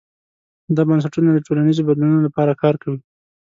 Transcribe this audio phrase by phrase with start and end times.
[0.75, 2.99] دا بنسټونه د ټولنیزو بدلونونو لپاره کار کوي.